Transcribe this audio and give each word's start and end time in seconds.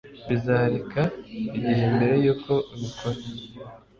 Bizareka 0.29 1.01
igihe 1.57 1.83
mbere 1.95 2.15
yuko 2.25 2.53
ubikora 2.73 3.19